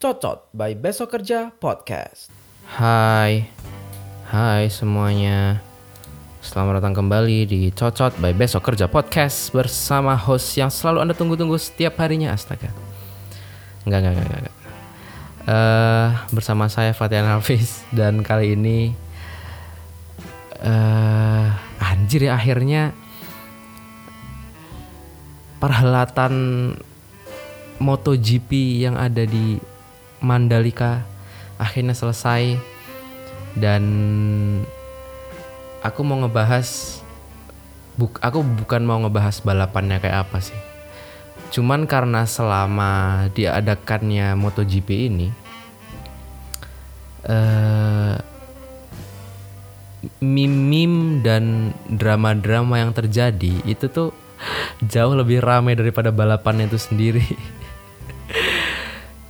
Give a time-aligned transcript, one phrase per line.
[0.00, 2.32] Cocot by Besok Kerja Podcast.
[2.64, 3.52] Hai,
[4.32, 5.60] hai semuanya.
[6.40, 11.60] Selamat datang kembali di Cocot by Besok Kerja Podcast bersama host yang selalu anda tunggu-tunggu
[11.60, 12.32] setiap harinya.
[12.32, 12.72] Astaga,
[13.84, 14.56] enggak enggak enggak enggak.
[15.52, 18.96] Eh, bersama saya Fatihan Hafiz dan kali ini
[20.62, 21.46] eh
[21.82, 22.94] anjir ya akhirnya
[25.58, 26.34] perhelatan
[27.82, 29.58] MotoGP yang ada di
[30.22, 31.02] Mandalika
[31.58, 32.58] akhirnya selesai.
[33.52, 33.84] Dan
[35.84, 36.98] aku mau ngebahas
[38.00, 40.56] buk aku bukan mau ngebahas balapannya kayak apa sih.
[41.52, 45.28] Cuman karena selama diadakannya MotoGP ini
[47.28, 48.31] eh
[50.22, 54.14] mim-mim dan drama-drama yang terjadi itu tuh
[54.86, 57.26] jauh lebih ramai daripada balapannya itu sendiri.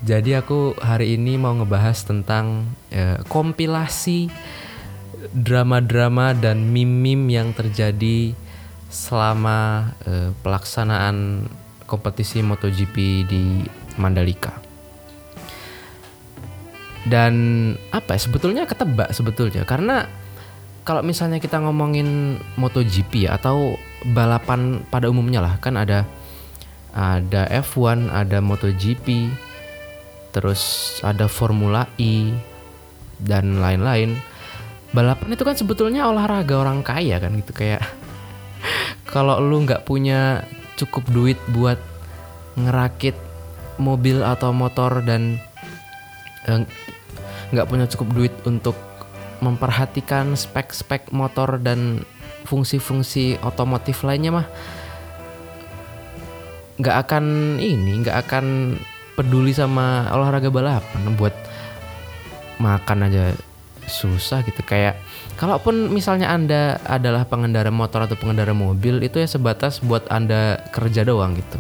[0.09, 4.29] Jadi aku hari ini mau ngebahas tentang eh, kompilasi
[5.33, 8.37] drama-drama dan mim-mim yang terjadi
[8.93, 11.49] selama eh, pelaksanaan
[11.89, 13.65] kompetisi MotoGP di
[13.97, 14.61] Mandalika.
[17.03, 17.35] Dan
[17.91, 20.07] apa ya sebetulnya ketebak sebetulnya karena
[20.83, 26.03] kalau misalnya kita ngomongin MotoGP ya atau balapan pada umumnya lah kan ada
[26.93, 29.33] ada F1, ada MotoGP,
[30.35, 30.61] terus
[31.01, 32.37] ada Formula E
[33.17, 34.21] dan lain-lain.
[34.93, 37.81] Balapan itu kan sebetulnya olahraga orang kaya kan gitu kayak
[39.13, 40.45] kalau lu nggak punya
[40.77, 41.81] cukup duit buat
[42.61, 43.17] ngerakit
[43.81, 45.41] mobil atau motor dan
[46.45, 46.69] eh,
[47.57, 48.77] nggak punya cukup duit untuk
[49.43, 52.07] memperhatikan spek-spek motor dan
[52.47, 54.47] fungsi-fungsi otomotif lainnya mah
[56.79, 57.25] nggak akan
[57.59, 58.79] ini nggak akan
[59.19, 61.35] peduli sama olahraga balapan buat
[62.63, 63.35] makan aja
[63.87, 64.63] susah gitu.
[64.63, 64.99] Kayak
[65.37, 71.03] kalaupun misalnya anda adalah pengendara motor atau pengendara mobil itu ya sebatas buat anda kerja
[71.03, 71.59] doang gitu.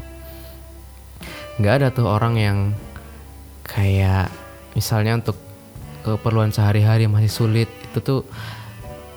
[1.60, 2.59] Nggak ada tuh orang yang
[3.66, 4.32] kayak
[4.72, 5.37] misalnya untuk
[6.02, 8.20] keperluan sehari-hari masih sulit itu tuh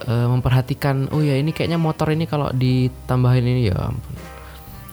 [0.06, 4.16] uh, memperhatikan oh ya ini kayaknya motor ini kalau ditambahin ini ya ampun.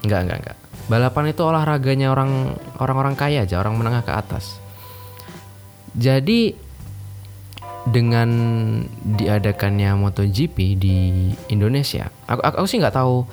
[0.02, 0.58] Nggak nggak nggak.
[0.90, 4.58] Balapan itu olahraganya orang orang-orang kaya aja orang menengah ke atas.
[5.92, 6.56] Jadi
[7.82, 8.30] dengan
[9.02, 10.98] diadakannya MotoGP di
[11.50, 13.26] Indonesia aku, aku, aku sih nggak tahu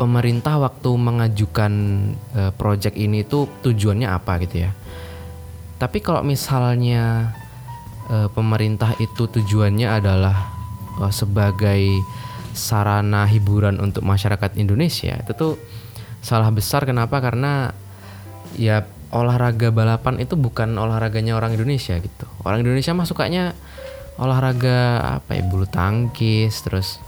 [0.00, 1.72] pemerintah waktu mengajukan
[2.36, 4.70] uh, project ini tuh tujuannya apa gitu ya.
[5.76, 7.36] Tapi kalau misalnya
[8.10, 10.36] uh, pemerintah itu tujuannya adalah
[10.98, 12.02] uh, sebagai
[12.56, 15.20] sarana hiburan untuk masyarakat Indonesia.
[15.20, 15.52] Itu tuh
[16.24, 16.88] salah besar.
[16.88, 17.20] Kenapa?
[17.20, 17.70] Karena
[18.56, 22.26] ya olahraga balapan itu bukan olahraganya orang Indonesia gitu.
[22.42, 23.52] Orang Indonesia mah sukanya
[24.16, 25.42] olahraga apa ya?
[25.44, 26.98] Bulu tangkis terus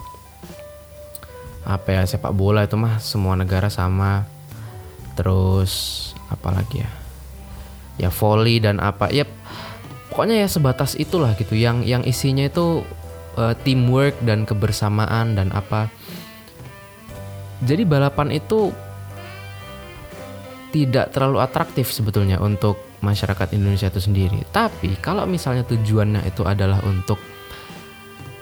[1.64, 2.02] apa ya?
[2.04, 4.28] Sepak bola itu mah semua negara sama.
[5.16, 6.90] Terus apa lagi ya?
[7.98, 9.10] Ya volley dan apa.
[9.10, 9.26] Ya
[10.18, 11.54] pokoknya ya sebatas itulah gitu.
[11.54, 12.82] Yang yang isinya itu
[13.38, 15.86] uh, teamwork dan kebersamaan dan apa.
[17.62, 18.74] Jadi balapan itu
[20.74, 24.42] tidak terlalu atraktif sebetulnya untuk masyarakat Indonesia itu sendiri.
[24.50, 27.22] Tapi kalau misalnya tujuannya itu adalah untuk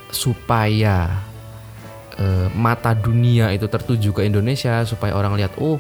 [0.09, 1.13] supaya
[2.17, 5.77] uh, mata dunia itu tertuju ke Indonesia supaya orang lihat oh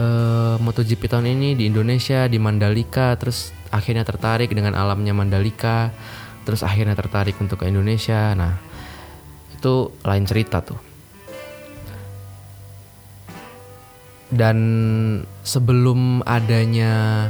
[0.00, 5.90] uh, MotoGP tahun ini di Indonesia di Mandalika terus akhirnya tertarik dengan alamnya Mandalika
[6.44, 8.36] terus akhirnya tertarik untuk ke Indonesia.
[8.36, 8.60] Nah
[9.56, 10.78] itu lain cerita tuh.
[14.32, 14.58] Dan
[15.44, 17.28] sebelum adanya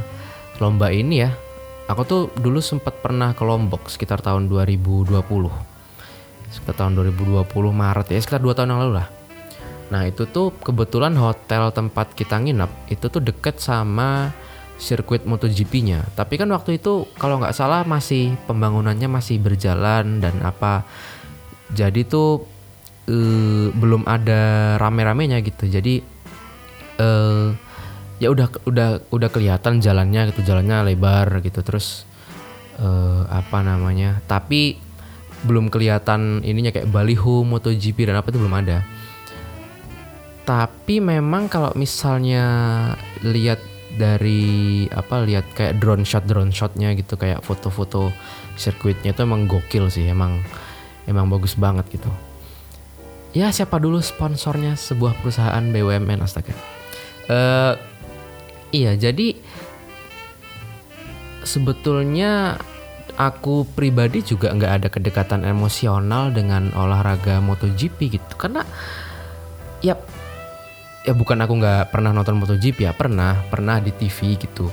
[0.61, 1.31] lomba ini ya
[1.91, 5.11] aku tuh dulu sempat pernah ke Lombok sekitar tahun 2020
[6.47, 9.07] sekitar tahun 2020 Maret ya sekitar dua tahun yang lalu lah.
[9.91, 14.31] Nah itu tuh kebetulan hotel tempat kita nginep itu tuh deket sama
[14.83, 16.11] sirkuit MotoGP-nya.
[16.11, 20.83] Tapi kan waktu itu kalau nggak salah masih pembangunannya masih berjalan dan apa.
[21.71, 22.43] Jadi tuh
[23.07, 25.71] uh, belum ada rame-ramenya gitu.
[25.71, 26.03] Jadi
[26.99, 27.55] uh,
[28.19, 31.63] ya udah udah udah kelihatan jalannya gitu, jalannya lebar gitu.
[31.63, 32.03] Terus
[32.83, 34.19] uh, apa namanya?
[34.27, 34.75] Tapi
[35.47, 38.83] belum kelihatan ininya kayak baliho MotoGP dan apa itu belum ada
[40.43, 42.43] tapi memang kalau misalnya
[43.23, 48.09] lihat dari apa lihat kayak drone shot drone shotnya gitu kayak foto-foto
[48.57, 50.41] sirkuitnya itu emang gokil sih emang
[51.05, 52.09] emang bagus banget gitu
[53.33, 56.53] ya siapa dulu sponsornya sebuah perusahaan BUMN astaga.
[57.27, 57.73] Eh
[58.73, 59.33] iya jadi
[61.41, 62.61] sebetulnya
[63.17, 68.65] aku pribadi juga nggak ada kedekatan emosional dengan olahraga MotoGP gitu karena
[69.83, 69.97] ya
[71.03, 74.71] ya bukan aku nggak pernah nonton MotoGP ya pernah pernah di TV gitu.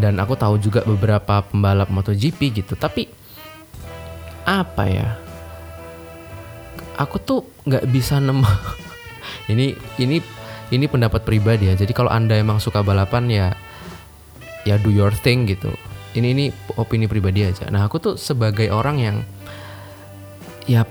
[0.00, 2.72] Dan aku tahu juga beberapa pembalap MotoGP gitu.
[2.76, 3.04] Tapi
[4.48, 5.08] apa ya?
[6.96, 8.44] Aku tuh nggak bisa nemu.
[9.50, 10.22] Ini ini
[10.70, 11.74] ini pendapat pribadi ya.
[11.74, 13.46] Jadi kalau anda emang suka balapan ya
[14.62, 15.74] ya do your thing gitu.
[16.14, 16.44] Ini ini
[16.78, 17.66] opini pribadi aja.
[17.66, 19.16] Nah aku tuh sebagai orang yang
[20.70, 20.86] ya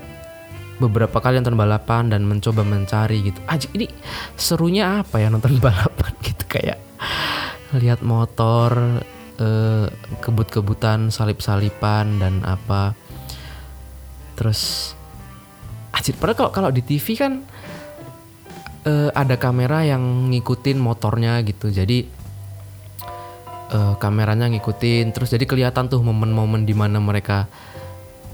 [0.80, 3.38] beberapa kali nonton balapan dan mencoba mencari gitu.
[3.44, 3.86] Aja ini
[4.34, 6.44] serunya apa ya nonton balapan gitu?
[6.48, 6.80] Kayak
[7.76, 9.04] lihat motor
[9.36, 9.86] eh,
[10.24, 12.96] kebut-kebutan salip-salipan dan apa.
[14.34, 14.92] Terus
[15.90, 17.44] Anjir, padahal kalau kalau di TV kan
[18.88, 21.68] eh, ada kamera yang ngikutin motornya gitu.
[21.68, 22.08] Jadi
[23.68, 25.12] eh, kameranya ngikutin.
[25.12, 27.46] Terus jadi kelihatan tuh momen-momen di mana mereka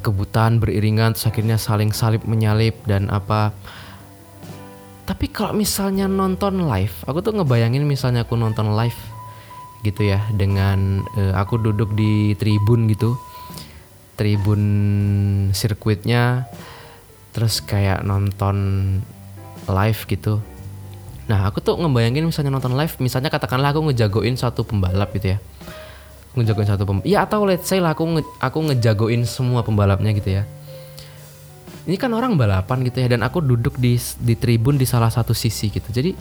[0.07, 3.51] kebutan beriringan terus akhirnya saling salip menyalip dan apa.
[5.03, 8.99] Tapi kalau misalnya nonton live aku tuh ngebayangin misalnya aku nonton live
[9.83, 13.19] gitu ya dengan eh, aku duduk di tribun gitu.
[14.15, 14.63] Tribun
[15.51, 16.47] sirkuitnya
[17.35, 18.57] terus kayak nonton
[19.67, 20.39] live gitu.
[21.27, 25.39] Nah aku tuh ngebayangin misalnya nonton live misalnya katakanlah aku ngejagoin satu pembalap gitu ya
[26.37, 30.37] ngejagoin satu pembalap ya atau let's say lah aku nge, aku ngejagoin semua pembalapnya gitu
[30.37, 30.45] ya.
[31.87, 35.33] Ini kan orang balapan gitu ya dan aku duduk di di tribun di salah satu
[35.33, 35.87] sisi gitu.
[35.89, 36.13] Jadi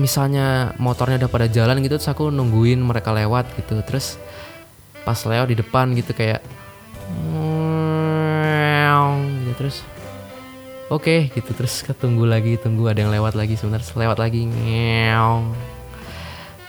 [0.00, 3.78] misalnya motornya udah pada jalan gitu terus aku nungguin mereka lewat gitu.
[3.84, 4.16] Terus
[5.04, 6.40] pas lewat di depan gitu kayak
[9.46, 9.52] gitu.
[9.60, 9.84] Terus
[10.88, 11.50] oke gitu.
[11.52, 15.52] Terus ketunggu lagi tunggu ada yang lewat lagi sebentar lewat lagi ngeong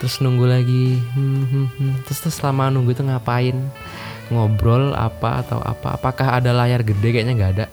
[0.03, 1.00] terus nunggu lagi.
[1.15, 1.94] Hmm, hmm, hmm.
[2.03, 3.55] terus terus selama nunggu itu ngapain?
[4.27, 5.95] Ngobrol apa atau apa?
[5.95, 7.15] Apakah ada layar gede?
[7.15, 7.65] Kayaknya nggak ada.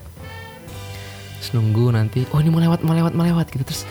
[1.42, 3.66] Terus nunggu nanti oh ini mau lewat mau lewat mau lewat gitu.
[3.66, 3.82] Terus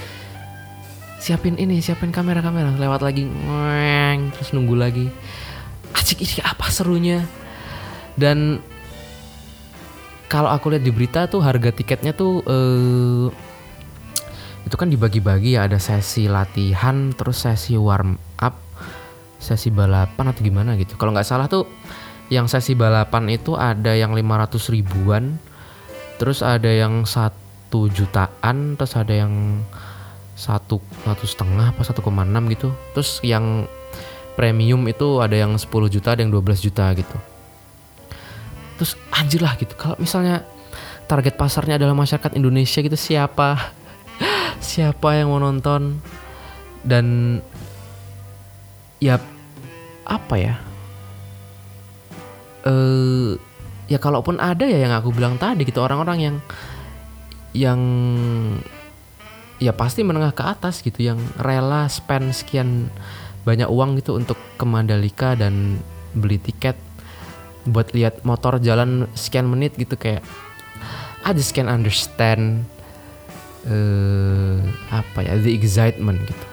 [1.19, 5.11] siapin ini siapin kamera kamera lewat lagi ngeng terus nunggu lagi.
[5.91, 7.27] Asik ini apa serunya?
[8.15, 8.63] Dan
[10.31, 13.48] kalau aku lihat di berita tuh harga tiketnya tuh eh,
[14.69, 18.53] itu kan dibagi-bagi ya ada sesi latihan terus sesi warm up
[19.41, 20.93] sesi balapan atau gimana gitu.
[20.93, 21.65] Kalau nggak salah tuh
[22.29, 25.41] yang sesi balapan itu ada yang 500 ribuan
[26.21, 29.65] terus ada yang satu jutaan terus ada yang
[30.37, 32.05] satu satu setengah apa 1,6
[32.53, 32.69] gitu.
[32.93, 33.65] Terus yang
[34.37, 37.17] premium itu ada yang 10 juta ada yang 12 juta gitu.
[38.77, 39.73] Terus anjir lah gitu.
[39.73, 40.45] Kalau misalnya
[41.09, 43.78] target pasarnya adalah masyarakat Indonesia gitu siapa
[44.59, 45.99] siapa yang mau nonton?
[46.83, 47.39] Dan
[49.03, 49.19] ya
[50.07, 50.55] apa ya?
[52.67, 53.35] Eh
[53.89, 56.35] ya kalaupun ada ya yang aku bilang tadi gitu orang-orang yang
[57.57, 57.81] yang
[59.57, 62.93] ya pasti menengah ke atas gitu yang rela spend sekian
[63.43, 65.81] banyak uang gitu untuk ke Mandalika dan
[66.13, 66.77] beli tiket
[67.65, 70.21] buat lihat motor jalan sekian menit gitu kayak
[71.25, 72.69] I just can understand
[73.67, 74.57] uh,
[74.93, 76.45] apa ya the excitement gitu.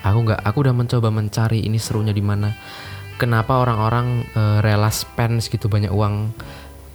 [0.00, 2.50] Aku nggak aku udah mencoba mencari ini serunya di mana.
[3.20, 6.32] Kenapa orang-orang uh, rela spend segitu banyak uang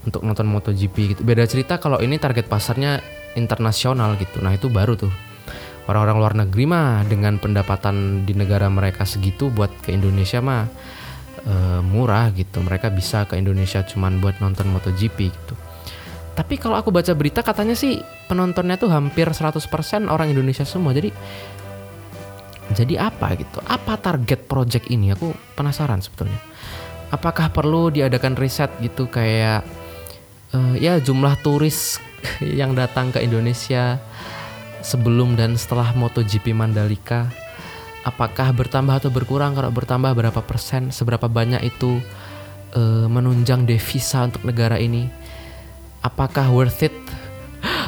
[0.09, 1.21] untuk nonton MotoGP gitu.
[1.21, 2.97] Beda cerita kalau ini target pasarnya
[3.37, 4.41] internasional gitu.
[4.41, 5.13] Nah itu baru tuh.
[5.85, 10.65] Orang-orang luar negeri mah dengan pendapatan di negara mereka segitu buat ke Indonesia mah
[11.45, 11.53] e,
[11.85, 12.57] murah gitu.
[12.57, 15.53] Mereka bisa ke Indonesia cuman buat nonton MotoGP gitu
[16.35, 19.55] tapi kalau aku baca berita katanya sih penontonnya tuh hampir 100%
[20.11, 20.91] orang Indonesia semua.
[20.91, 21.15] Jadi
[22.75, 23.63] jadi apa gitu?
[23.63, 25.15] Apa target project ini?
[25.15, 26.35] Aku penasaran sebetulnya.
[27.07, 29.07] Apakah perlu diadakan riset gitu?
[29.07, 29.63] Kayak
[30.51, 32.03] uh, ya jumlah turis
[32.59, 33.95] yang datang ke Indonesia
[34.83, 37.31] sebelum dan setelah MotoGP Mandalika.
[38.03, 39.55] Apakah bertambah atau berkurang?
[39.55, 40.91] Kalau bertambah berapa persen?
[40.91, 42.03] Seberapa banyak itu
[42.75, 45.24] uh, menunjang devisa untuk negara ini
[46.05, 46.93] apakah worth it?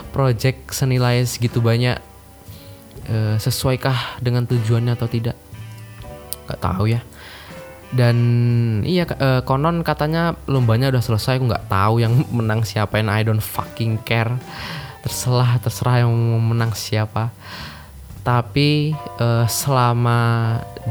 [0.10, 2.02] Project senilai segitu banyak
[3.06, 5.38] uh, sesuaikah dengan tujuannya atau tidak?
[6.50, 7.06] Nggak tahu ya.
[7.88, 8.18] Dan
[8.84, 13.22] iya uh, konon katanya lombanya udah selesai aku nggak tahu yang menang siapa and I
[13.22, 14.34] don't fucking care.
[15.06, 17.30] Terserah terserah yang menang siapa.
[18.26, 20.20] Tapi uh, selama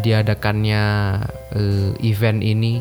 [0.01, 0.85] diadakannya
[1.53, 2.81] uh, event ini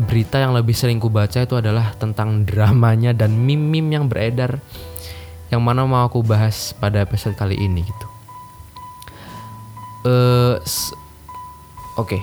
[0.00, 4.64] berita yang lebih sering ku baca itu adalah tentang dramanya dan meme-meme yang beredar
[5.52, 8.06] yang mana mau aku bahas pada episode kali ini gitu.
[10.64, 10.94] S-
[11.98, 12.16] oke.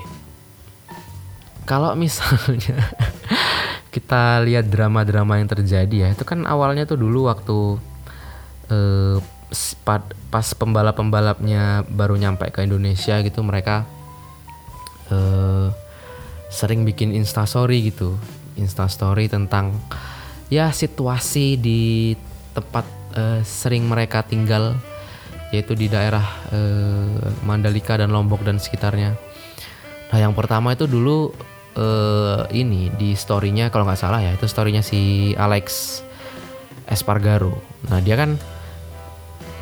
[1.67, 2.79] Kalau misalnya
[3.95, 7.57] kita lihat drama-drama yang terjadi ya, itu kan awalnya tuh dulu waktu
[9.87, 13.87] pad- pas pembalap-pembalapnya baru nyampe ke Indonesia gitu mereka
[15.11, 15.67] eh,
[16.47, 18.15] sering bikin instastory gitu.
[18.57, 19.75] Instastory tentang
[20.49, 22.15] ya situasi di
[22.55, 24.75] tempat eh, sering mereka tinggal
[25.51, 29.15] yaitu di daerah eh, Mandalika dan Lombok dan sekitarnya.
[30.11, 31.31] Nah yang pertama itu dulu
[31.75, 35.99] eh, ini di storynya kalau nggak salah ya itu storynya si Alex
[36.87, 37.55] Espargaro.
[37.91, 38.39] Nah dia kan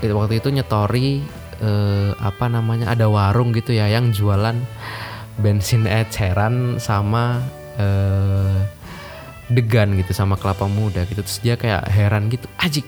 [0.06, 1.22] waktu itu nyetori
[1.62, 4.58] eh, apa namanya ada warung gitu ya yang jualan
[5.40, 7.44] bensin eceran sama
[7.76, 8.60] eh,
[9.52, 11.22] degan gitu sama kelapa muda gitu.
[11.22, 12.86] Terus dia kayak heran gitu ajik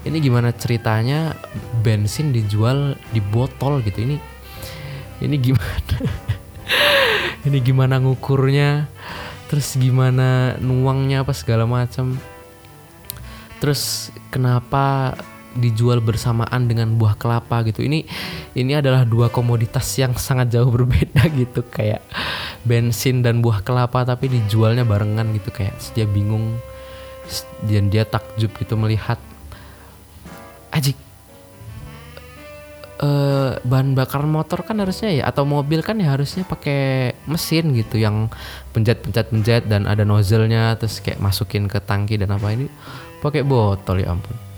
[0.00, 1.36] ini gimana ceritanya
[1.84, 4.00] bensin dijual di botol gitu?
[4.00, 4.16] Ini
[5.20, 5.96] ini gimana?
[7.46, 8.84] Ini gimana ngukurnya?
[9.48, 12.16] Terus gimana nuangnya apa segala macam?
[13.60, 15.16] Terus kenapa
[15.58, 17.82] dijual bersamaan dengan buah kelapa gitu.
[17.82, 18.06] Ini
[18.54, 21.66] ini adalah dua komoditas yang sangat jauh berbeda gitu.
[21.66, 22.04] Kayak
[22.62, 25.50] bensin dan buah kelapa tapi dijualnya barengan gitu.
[25.50, 26.58] Kayak dia bingung
[27.66, 29.18] dan dia takjub gitu melihat
[30.74, 30.98] ajik
[33.00, 37.96] eh bahan bakar motor kan harusnya ya atau mobil kan ya harusnya pakai mesin gitu
[37.96, 38.28] yang
[38.76, 42.68] pencet-pencet-pencet dan ada nozzle-nya terus kayak masukin ke tangki dan apa ini
[43.24, 44.49] pakai botol ya ampun.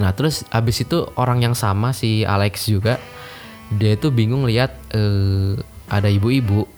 [0.00, 2.96] Nah terus abis itu orang yang sama si Alex juga
[3.72, 5.56] dia itu bingung lihat eh,
[5.88, 6.68] ada ibu-ibu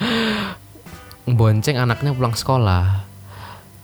[1.38, 3.04] bonceng anaknya pulang sekolah.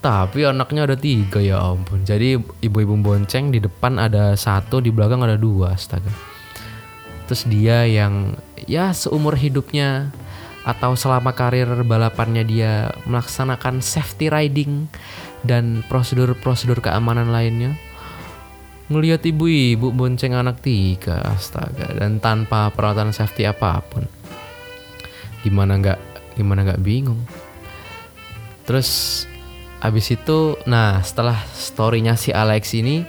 [0.04, 2.04] Tapi anaknya ada tiga ya ampun.
[2.04, 6.12] Jadi ibu-ibu bonceng di depan ada satu, di belakang ada dua, astaga.
[7.24, 8.36] Terus dia yang
[8.68, 10.12] ya seumur hidupnya
[10.64, 14.92] atau selama karir balapannya dia melaksanakan safety riding
[15.40, 17.76] dan prosedur-prosedur keamanan lainnya.
[18.92, 24.04] Ngelihat ibu-ibu bonceng anak tiga, astaga, dan tanpa peralatan safety apa pun.
[25.40, 26.00] Gimana nggak
[26.36, 27.24] gimana nggak bingung.
[28.64, 29.24] Terus
[29.84, 33.04] Abis itu, nah setelah storynya si Alex ini,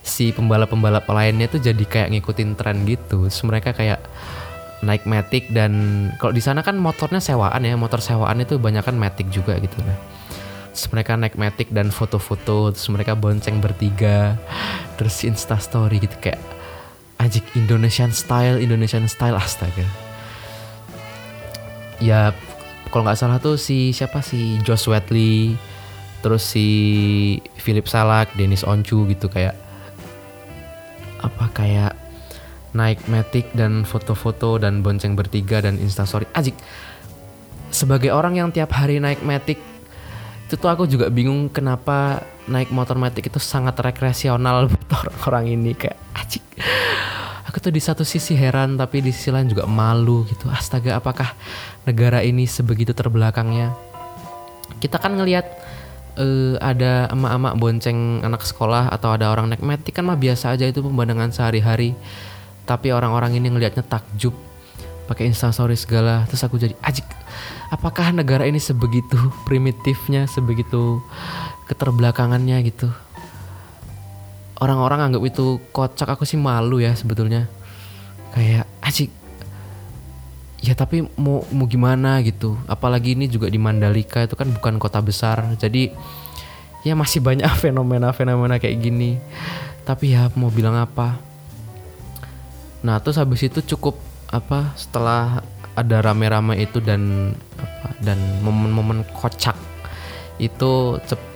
[0.00, 3.28] si pembalap-pembalap lainnya tuh jadi kayak ngikutin tren gitu.
[3.28, 4.00] Terus mereka kayak
[4.80, 5.72] naik Matic dan
[6.16, 9.76] kalau di sana kan motornya sewaan ya, motor sewaan itu banyak kan Matic juga gitu
[9.84, 10.00] nah.
[10.74, 14.34] Terus mereka naik Matic dan foto-foto, terus mereka bonceng bertiga,
[14.98, 16.42] terus Insta story gitu kayak
[17.22, 19.86] ajik Indonesian style, Indonesian style astaga.
[22.02, 22.34] Ya
[22.90, 25.54] kalau nggak salah tuh si siapa si Josh Wetley,
[26.26, 26.66] terus si
[27.54, 29.54] Philip Salak, Dennis Oncu gitu kayak
[31.22, 31.94] apa kayak
[32.74, 36.58] naik Matic dan foto-foto dan bonceng bertiga dan instastory ajik
[37.70, 39.58] sebagai orang yang tiap hari naik Matic
[40.54, 45.74] itu tuh aku juga bingung kenapa naik motor Matic itu sangat rekreasional buat orang-orang ini
[45.74, 46.46] kayak ajik
[47.54, 50.50] aku tuh di satu sisi heran tapi di sisi lain juga malu gitu.
[50.50, 51.38] Astaga apakah
[51.86, 53.70] negara ini sebegitu terbelakangnya?
[54.82, 55.46] Kita kan ngelihat
[56.18, 60.66] eh, ada emak-emak bonceng anak sekolah atau ada orang naik metik kan mah biasa aja
[60.66, 61.94] itu pemandangan sehari-hari.
[62.66, 64.34] Tapi orang-orang ini ngelihatnya takjub
[65.06, 66.26] pakai instastory segala.
[66.26, 67.06] Terus aku jadi ajik
[67.74, 71.02] apakah negara ini sebegitu primitifnya sebegitu
[71.66, 72.86] keterbelakangannya gitu?
[74.62, 77.50] Orang-orang anggap itu kocak aku sih malu ya sebetulnya.
[78.30, 79.10] Kayak ajik
[80.64, 82.54] ya tapi mau mau gimana gitu?
[82.70, 85.58] Apalagi ini juga di Mandalika itu kan bukan kota besar.
[85.58, 85.90] Jadi
[86.86, 89.18] ya masih banyak fenomena-fenomena kayak gini.
[89.82, 91.18] Tapi ya mau bilang apa?
[92.86, 93.98] Nah terus habis itu cukup
[94.30, 99.58] apa setelah ada rame-rame itu dan apa dan momen-momen kocak
[100.38, 101.32] itu cep-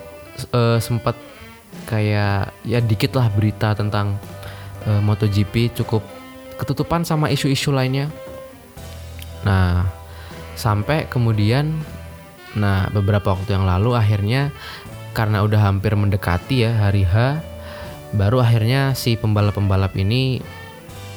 [0.55, 1.15] eh, sempat
[1.87, 4.19] kayak ya dikit lah berita tentang
[4.87, 6.03] eh, MotoGP cukup
[6.59, 8.11] ketutupan sama isu-isu lainnya.
[9.47, 9.87] Nah,
[10.59, 11.71] sampai kemudian
[12.59, 14.51] nah beberapa waktu yang lalu akhirnya
[15.15, 17.39] karena udah hampir mendekati ya hari H
[18.17, 20.41] baru akhirnya si pembalap-pembalap ini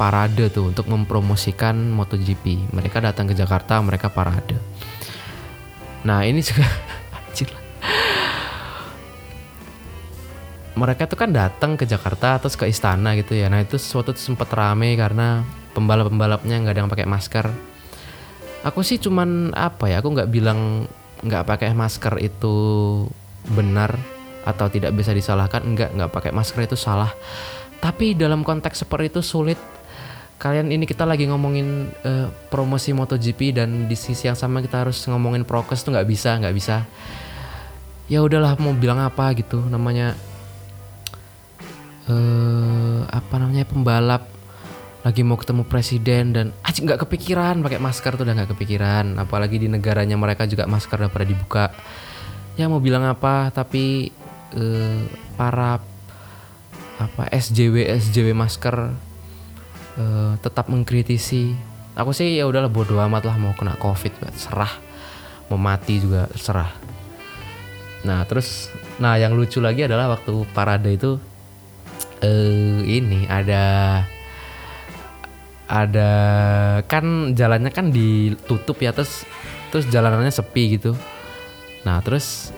[0.02, 2.74] parade tuh untuk mempromosikan MotoGP.
[2.74, 4.58] Mereka datang ke Jakarta, mereka parade.
[6.02, 6.66] Nah, ini juga
[7.14, 7.54] anjir
[10.72, 13.54] mereka tuh kan datang ke Jakarta terus ke istana gitu ya.
[13.54, 15.46] Nah, itu sesuatu sempat rame karena
[15.78, 17.46] pembalap-pembalapnya nggak ada yang pakai masker
[18.62, 20.86] aku sih cuman apa ya aku nggak bilang
[21.22, 22.56] nggak pakai masker itu
[23.50, 23.98] benar
[24.42, 27.10] atau tidak bisa disalahkan enggak nggak pakai masker itu salah
[27.82, 29.58] tapi dalam konteks seperti itu sulit
[30.42, 34.98] kalian ini kita lagi ngomongin uh, promosi MotoGP dan di sisi yang sama kita harus
[35.06, 36.82] ngomongin prokes tuh nggak bisa nggak bisa.
[38.10, 40.18] Ya udahlah mau bilang apa gitu namanya
[42.10, 44.26] uh, apa namanya pembalap
[45.06, 49.22] lagi mau ketemu presiden dan aja nggak kepikiran pakai masker tuh udah nggak kepikiran.
[49.22, 51.66] Apalagi di negaranya mereka juga masker udah pada dibuka.
[52.58, 54.10] Ya mau bilang apa tapi
[54.58, 55.06] uh,
[55.38, 55.78] para
[56.98, 58.90] apa SJW SJW masker
[59.98, 61.56] uh, tetap mengkritisi.
[61.98, 64.72] Aku sih ya udahlah bodo amat lah mau kena covid serah.
[65.52, 66.72] Mau mati juga serah.
[68.08, 68.72] Nah terus
[69.02, 71.20] nah yang lucu lagi adalah waktu parade itu
[72.24, 73.64] uh, ini ada
[75.72, 76.12] ada
[76.88, 79.28] kan jalannya kan ditutup ya terus
[79.72, 80.96] terus jalanannya sepi gitu.
[81.84, 82.52] Nah terus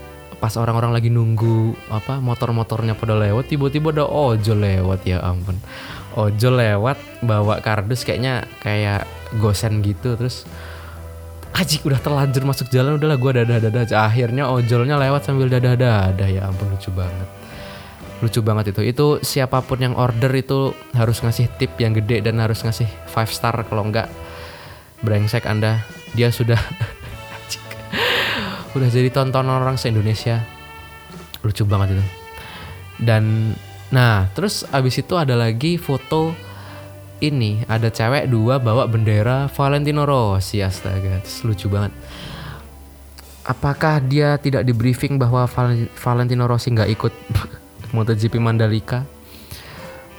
[0.43, 5.55] pas orang-orang lagi nunggu apa motor-motornya pada lewat tiba-tiba ada ojol lewat ya ampun
[6.13, 9.09] ojol lewat bawa kardus kayaknya kayak
[9.41, 10.45] gosen gitu terus
[11.53, 14.09] Ajik udah terlanjur masuk jalan udahlah gue dadah dadah aja.
[14.09, 17.29] Akhirnya ojolnya lewat sambil dadah dadah ya ampun lucu banget.
[18.25, 18.81] Lucu banget itu.
[18.81, 23.29] Itu siapa pun yang order itu harus ngasih tip yang gede dan harus ngasih five
[23.29, 23.53] star.
[23.69, 24.09] Kalau enggak
[25.05, 25.85] brengsek anda.
[26.17, 26.57] Dia sudah
[28.75, 30.41] udah jadi tontonan orang se Indonesia
[31.45, 32.05] lucu banget itu.
[32.97, 33.53] Dan
[33.91, 36.31] Nah, terus abis itu ada lagi foto
[37.23, 41.95] ini ada cewek dua bawa bendera Valentino Rossi astaga, terus lucu banget.
[43.43, 45.47] Apakah dia tidak di briefing bahwa
[45.99, 47.13] Valentino Rossi nggak ikut
[47.95, 49.07] MotoGP Mandalika?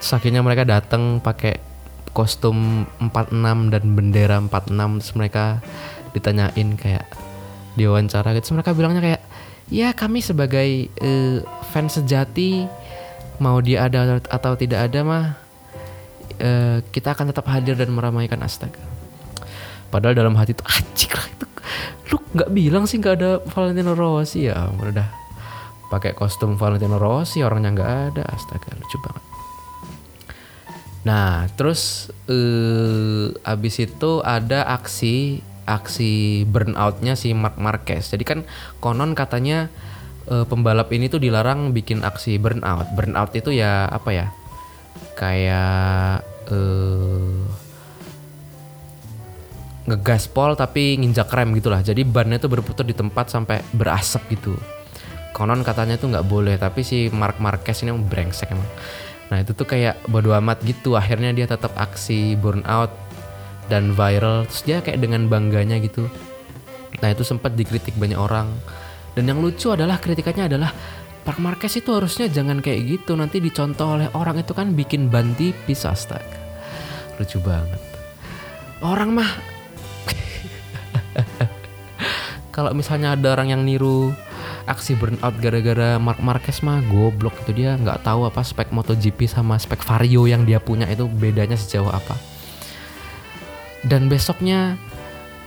[0.01, 1.75] Terus akhirnya mereka datang pakai
[2.15, 5.45] kostum 46 dan bendera 46 terus mereka
[6.15, 7.05] ditanyain kayak
[7.75, 9.23] diwawancara gitu terus mereka bilangnya kayak
[9.67, 11.43] ya kami sebagai uh,
[11.75, 12.71] fans sejati
[13.43, 15.25] mau dia ada atau tidak ada mah
[16.39, 18.83] uh, kita akan tetap hadir dan meramaikan astaga.
[19.91, 21.47] Padahal dalam hati itu anjing lah itu
[22.11, 24.51] lu nggak bilang sih nggak ada Valentino Rossi.
[24.51, 25.09] Ya udah.
[25.93, 28.23] Pakai kostum Valentino Rossi orangnya nggak ada.
[28.27, 29.25] Astaga lucu banget.
[31.05, 38.11] Nah terus uh, abis itu ada aksi aksi burnoutnya si Mark Marquez.
[38.11, 38.41] Jadi kan
[38.83, 39.71] konon katanya
[40.31, 42.89] uh, pembalap ini tuh dilarang bikin aksi burnout.
[42.97, 44.27] Burnout itu ya apa ya?
[45.19, 47.45] Kayak uh,
[49.85, 51.85] ngegaspol tapi nginjak rem gitulah.
[51.85, 54.57] Jadi bannya tuh berputar di tempat sampai berasap gitu.
[55.35, 58.71] Konon katanya tuh nggak boleh, tapi si Mark Marquez ini emang brengsek emang.
[59.35, 60.95] Nah itu tuh kayak bodo amat gitu.
[60.95, 62.95] Akhirnya dia tetap aksi burnout
[63.67, 64.47] dan viral.
[64.47, 66.07] Terus dia kayak dengan bangganya gitu.
[67.03, 68.47] Nah itu sempat dikritik banyak orang
[69.15, 70.75] dan yang lucu adalah kritikannya adalah
[71.25, 73.15] Park Marquez itu harusnya jangan kayak gitu.
[73.15, 76.37] Nanti dicontoh oleh orang itu kan bikin ban tipis astaga.
[77.17, 77.81] Lucu banget.
[78.83, 79.31] Orang mah
[82.55, 84.13] kalau misalnya ada orang yang niru
[84.69, 87.79] aksi burnout gara-gara Mark Marquez mah goblok itu dia.
[87.79, 92.19] Nggak tahu apa spek MotoGP sama spek Vario yang dia punya itu bedanya sejauh apa.
[93.87, 94.75] Dan besoknya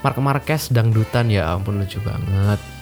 [0.01, 1.29] Mark Marquez dangdutan.
[1.29, 2.76] Ya ampun lucu banget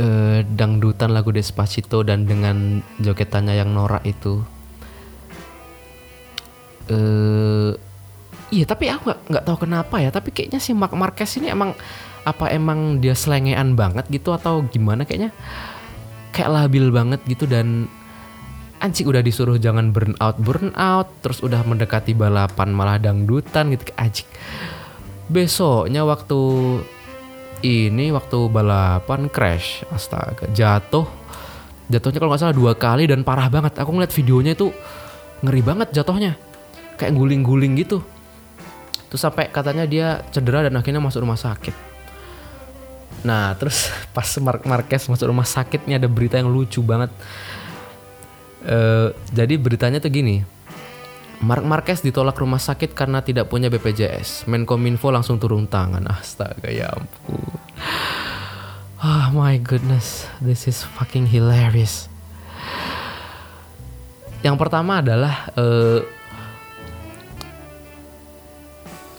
[0.00, 4.40] uh, dangdutan lagu Despacito dan dengan jogetannya yang norak itu.
[6.90, 7.76] Uh,
[8.50, 11.70] iya tapi aku nggak tahu kenapa ya tapi kayaknya si Mark Marquez ini emang
[12.26, 15.30] apa emang dia selengean banget gitu atau gimana kayaknya?
[16.34, 17.86] Kayak labil banget gitu dan
[18.80, 23.92] anjing udah disuruh jangan burn out burn out terus udah mendekati balapan malah dangdutan gitu
[23.94, 24.28] anjing.
[25.30, 26.40] Besoknya waktu
[27.60, 31.06] ini waktu balapan crash astaga jatuh.
[31.90, 33.76] Jatuhnya kalau nggak salah dua kali dan parah banget.
[33.82, 34.70] Aku ngeliat videonya itu
[35.42, 36.38] ngeri banget jatuhnya.
[36.96, 38.00] Kayak guling-guling gitu.
[39.10, 41.74] Terus sampai katanya dia cedera dan akhirnya masuk rumah sakit.
[43.26, 47.10] Nah terus pas Mark Marquez masuk rumah sakit nih ada berita yang lucu banget.
[48.60, 50.44] Uh, jadi beritanya tuh gini
[51.40, 54.44] Mark Marquez ditolak rumah sakit karena tidak punya BPJS.
[54.44, 56.04] Menkominfo langsung turun tangan.
[56.04, 57.40] Astaga ya ampun.
[59.00, 62.12] Oh my goodness, this is fucking hilarious.
[64.44, 66.04] Yang pertama adalah uh,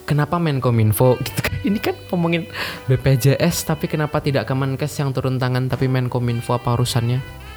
[0.05, 1.57] kenapa Menkominfo gitu kan?
[1.65, 2.45] Ini kan ngomongin
[2.85, 7.49] BPJS tapi kenapa tidak Kemenkes yang turun tangan tapi Menkominfo apa urusannya?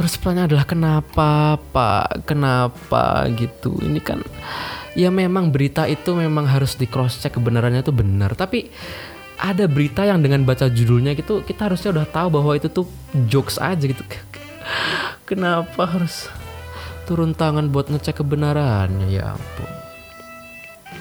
[0.00, 2.24] Terus pertanyaan adalah kenapa Pak?
[2.24, 3.76] Kenapa gitu?
[3.84, 4.24] Ini kan
[4.96, 8.32] ya memang berita itu memang harus di cross check kebenarannya itu benar.
[8.32, 8.72] Tapi
[9.40, 12.84] ada berita yang dengan baca judulnya gitu kita harusnya udah tahu bahwa itu tuh
[13.24, 14.04] jokes aja gitu
[15.28, 16.28] kenapa harus
[17.08, 19.70] turun tangan buat ngecek kebenarannya ya ampun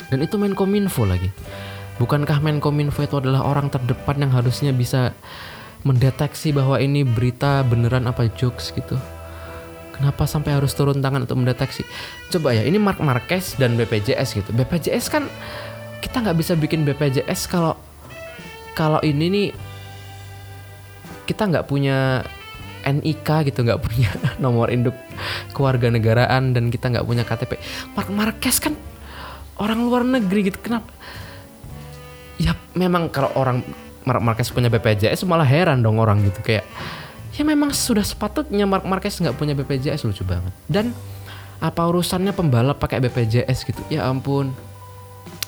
[0.10, 1.30] dan itu Menkominfo lagi
[2.00, 5.12] bukankah Menkominfo itu adalah orang terdepan yang harusnya bisa
[5.88, 9.00] mendeteksi bahwa ini berita beneran apa jokes gitu.
[9.96, 11.84] Kenapa sampai harus turun tangan untuk mendeteksi?
[12.32, 14.50] Coba ya ini Mark Marquez dan BPJS gitu.
[14.56, 15.28] BPJS kan
[16.00, 17.76] kita nggak bisa bikin BPJS kalau
[18.72, 19.48] kalau ini nih
[21.28, 22.24] kita nggak punya
[22.88, 24.08] NIK gitu nggak punya
[24.44, 24.96] nomor induk
[25.52, 27.60] keluarga negaraan dan kita nggak punya KTP
[27.92, 28.80] Mark Marquez kan
[29.60, 30.60] orang luar negeri gitu.
[30.64, 30.90] Kenapa?
[32.40, 33.62] Ya memang kalau orang
[34.10, 36.66] Mark Marquez punya BPJS malah heran dong orang gitu kayak
[37.38, 40.52] ya memang sudah sepatutnya Mark Marquez nggak punya BPJS lucu banget.
[40.66, 40.92] Dan
[41.62, 43.80] apa urusannya pembalap pakai BPJS gitu?
[43.88, 44.52] Ya ampun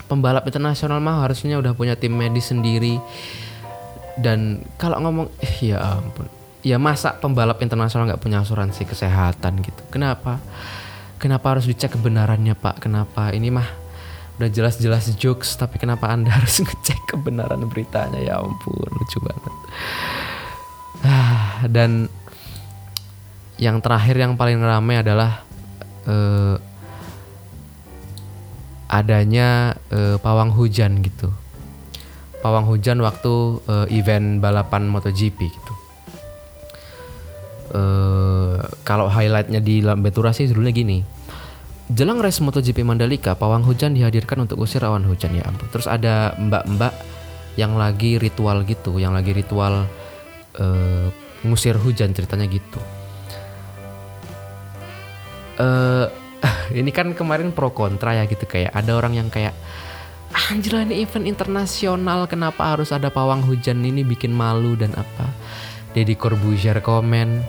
[0.06, 3.02] pembalap internasional mah harusnya udah punya tim medis sendiri.
[4.16, 6.30] Dan kalau ngomong eh, ya ampun
[6.62, 9.82] ya masa pembalap internasional nggak punya asuransi kesehatan gitu?
[9.90, 10.38] Kenapa?
[11.18, 12.82] Kenapa harus dicek kebenarannya pak?
[12.82, 13.34] Kenapa?
[13.34, 13.81] Ini mah
[14.42, 19.54] udah jelas-jelas jokes tapi kenapa anda harus ngecek kebenaran beritanya ya ampun lucu banget
[21.02, 22.06] Ah, dan
[23.58, 25.42] yang terakhir yang paling ramai adalah
[26.06, 26.58] eh,
[28.86, 31.34] adanya eh, pawang hujan gitu.
[32.46, 33.34] Pawang hujan waktu
[33.66, 35.74] eh, event balapan MotoGP gitu.
[37.74, 41.02] Eh, kalau highlightnya di Lambetura sih judulnya gini.
[41.92, 45.68] Jelang race MotoGP Mandalika, pawang hujan dihadirkan untuk usir awan hujan ya ampun.
[45.76, 46.96] Terus ada mbak-mbak
[47.60, 49.92] yang lagi ritual gitu, yang lagi ritual
[50.56, 51.12] eh,
[51.44, 52.80] ngusir hujan ceritanya gitu.
[55.60, 56.08] Eh
[56.80, 59.54] ini kan kemarin pro kontra ya gitu kayak ada orang yang kayak
[60.32, 65.28] anjir lah, ini event internasional kenapa harus ada pawang hujan ini bikin malu dan apa.
[65.92, 67.44] Deddy Corbuzier komen.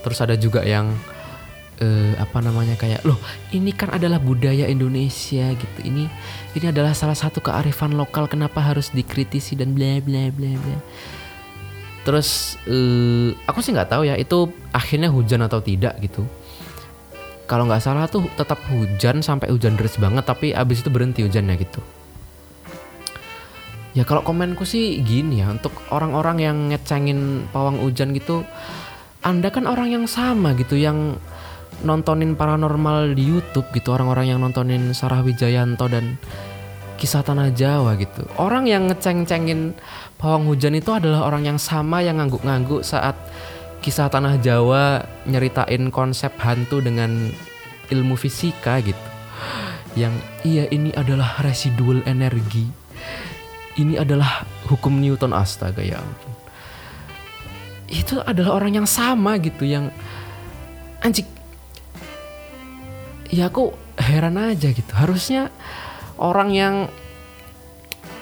[0.00, 0.96] Terus ada juga yang
[1.80, 3.18] eh, apa namanya kayak loh
[3.50, 5.78] ini kan adalah budaya Indonesia gitu.
[5.82, 6.04] Ini
[6.54, 10.78] ini adalah salah satu kearifan lokal kenapa harus dikritisi dan bla bla bla bla.
[12.04, 16.22] Terus eh, aku sih nggak tahu ya itu akhirnya hujan atau tidak gitu.
[17.44, 21.54] Kalau nggak salah tuh tetap hujan sampai hujan deras banget tapi abis itu berhenti hujannya
[21.60, 21.80] gitu.
[23.94, 28.42] Ya kalau komenku sih gini ya untuk orang-orang yang ngecengin pawang hujan gitu
[29.24, 31.16] anda kan orang yang sama gitu yang
[31.82, 36.20] nontonin paranormal di YouTube gitu orang-orang yang nontonin Sarah Wijayanto dan
[37.00, 38.22] kisah tanah Jawa gitu.
[38.38, 39.74] Orang yang ngeceng-cengin
[40.14, 43.18] pawang hujan itu adalah orang yang sama yang ngangguk-ngangguk saat
[43.82, 47.34] kisah tanah Jawa nyeritain konsep hantu dengan
[47.90, 49.08] ilmu fisika gitu.
[49.98, 50.14] Yang
[50.46, 52.70] iya ini adalah residual energi.
[53.74, 55.98] Ini adalah hukum Newton astaga ya
[57.94, 59.92] itu adalah orang yang sama gitu yang
[61.04, 61.28] anjing
[63.34, 64.92] ya aku heran aja gitu.
[64.94, 65.50] Harusnya
[66.22, 66.74] orang yang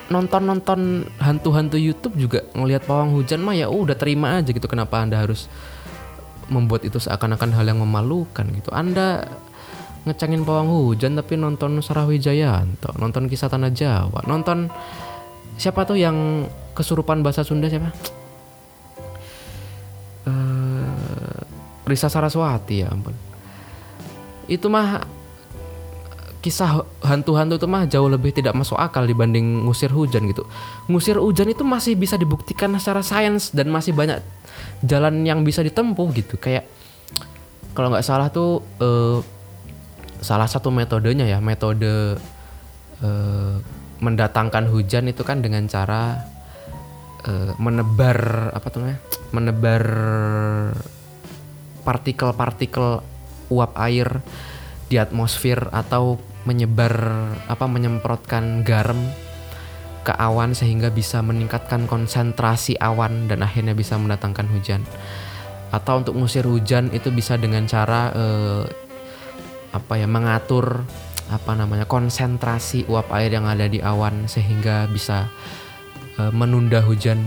[0.09, 5.20] nonton-nonton hantu-hantu YouTube juga ngelihat pawang hujan mah ya udah terima aja gitu kenapa anda
[5.20, 5.48] harus
[6.53, 8.68] membuat itu seakan-akan hal yang memalukan gitu.
[8.72, 9.25] Anda
[10.03, 14.66] ngecengin pawang hujan tapi nonton Sarah Wijayanto nonton kisah tanah Jawa nonton
[15.55, 17.94] siapa tuh yang kesurupan bahasa Sunda siapa?
[20.27, 21.40] Eh,
[21.87, 23.32] Risa Saraswati ya ampun
[24.47, 25.05] itu mah
[26.43, 30.43] kisah hantu-hantu itu mah jauh lebih tidak masuk akal dibanding ngusir hujan gitu.
[30.91, 34.19] Ngusir hujan itu masih bisa dibuktikan secara sains dan masih banyak
[34.83, 36.35] jalan yang bisa ditempuh gitu.
[36.43, 36.67] Kayak
[37.73, 39.23] kalau nggak salah tuh eh,
[40.19, 42.19] salah satu metodenya ya metode
[43.01, 43.55] eh,
[44.03, 46.19] mendatangkan hujan itu kan dengan cara
[47.23, 48.99] eh, menebar apa tuh namanya
[49.31, 49.83] menebar
[51.87, 53.12] partikel-partikel
[53.53, 54.25] uap air
[54.88, 56.95] di atmosfer atau menyebar
[57.47, 58.99] apa menyemprotkan garam
[60.03, 64.83] ke awan sehingga bisa meningkatkan konsentrasi awan dan akhirnya bisa mendatangkan hujan.
[65.71, 68.65] Atau untuk ngusir hujan itu bisa dengan cara eh,
[69.73, 70.85] apa ya mengatur
[71.33, 75.31] apa namanya konsentrasi uap air yang ada di awan sehingga bisa
[76.19, 77.23] eh, menunda hujan.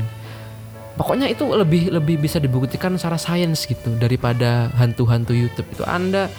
[0.95, 5.67] Pokoknya itu lebih lebih bisa dibuktikan secara sains gitu daripada hantu-hantu YouTube.
[5.75, 5.84] Itu.
[5.84, 6.31] Anda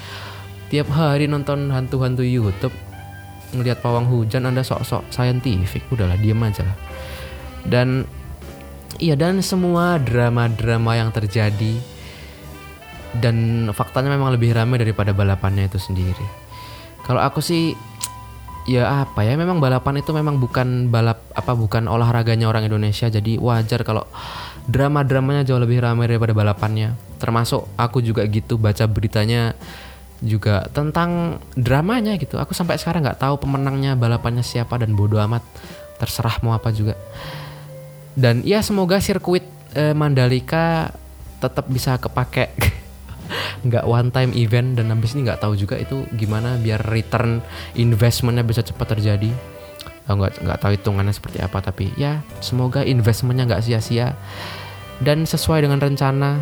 [0.73, 2.73] tiap hari nonton hantu-hantu YouTube
[3.53, 5.85] ngelihat pawang hujan anda sok-sok saintifik.
[5.93, 6.77] Udahlah diem aja lah.
[7.69, 8.09] Dan
[8.97, 11.77] iya dan semua drama-drama yang terjadi
[13.21, 16.27] dan faktanya memang lebih ramai daripada balapannya itu sendiri.
[17.05, 17.77] Kalau aku sih
[18.67, 23.07] ya apa ya memang balapan itu memang bukan balap apa bukan olahraganya orang Indonesia.
[23.07, 24.05] Jadi wajar kalau
[24.67, 26.99] drama-dramanya jauh lebih ramai daripada balapannya.
[27.23, 29.55] Termasuk aku juga gitu baca beritanya
[30.21, 32.37] juga tentang dramanya gitu.
[32.43, 35.47] Aku sampai sekarang nggak tahu pemenangnya balapannya siapa dan bodoh amat.
[35.97, 36.99] Terserah mau apa juga.
[38.19, 39.47] Dan ya semoga sirkuit
[39.79, 40.91] eh, Mandalika
[41.37, 42.49] tetap bisa kepake
[43.67, 47.43] nggak one time event dan habis ini nggak tahu juga itu gimana biar return
[47.77, 49.31] investmentnya bisa cepat terjadi.
[50.07, 54.15] Nggak nggak tahu hitungannya seperti apa tapi ya semoga investmentnya nggak sia-sia.
[54.97, 56.41] Dan sesuai dengan rencana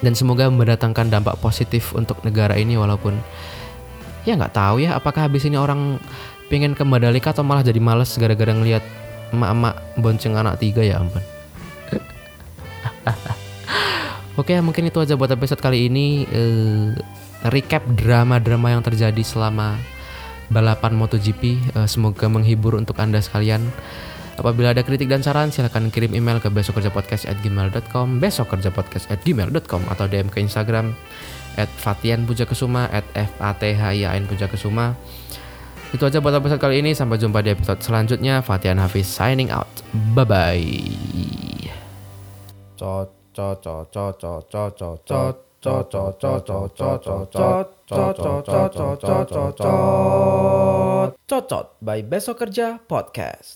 [0.00, 3.20] dan semoga mendatangkan dampak positif untuk negara ini walaupun
[4.24, 6.00] ya nggak tahu ya apakah habis ini orang
[6.48, 8.84] pengen ke Mandalika atau malah jadi males gara-gara ngelihat
[9.30, 11.22] emak-emak bonceng anak tiga ya ampun
[14.38, 16.22] Oke, mungkin itu aja buat episode kali ini.
[16.30, 16.94] Eh,
[17.50, 19.74] recap drama-drama yang terjadi selama
[20.52, 21.58] balapan MotoGP.
[21.74, 23.66] Eh, semoga menghibur untuk anda sekalian.
[24.40, 30.96] Apabila ada kritik dan saran, silahkan kirim email ke besokkerjapodcast@gmail.com, besokkerjapodcast@gmail.com atau DM ke Instagram
[31.60, 34.96] at Fatian Pujakesuma at F A T H I A N Pujakesuma.
[35.92, 36.96] Itu aja buat episode kali ini.
[36.96, 38.40] Sampai jumpa di episode selanjutnya.
[38.40, 39.68] Fatian Hafiz signing out.
[40.16, 40.72] Bye bye.
[42.80, 43.19] Cot
[51.30, 53.48] Cocot by Besok Kerja Podcast.